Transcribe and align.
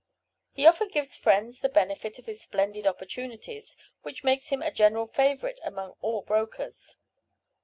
He 0.53 0.65
often 0.65 0.87
gives 0.87 1.15
friends 1.15 1.59
the 1.59 1.69
benefit 1.69 2.17
of 2.17 2.25
his 2.25 2.41
splendid 2.41 2.87
opportunities, 2.87 3.77
which 4.01 4.23
makes 4.23 4.49
him 4.49 4.63
a 4.63 4.71
general 4.71 5.05
favorite 5.05 5.59
among 5.63 5.93
all 6.01 6.23
brokers. 6.23 6.97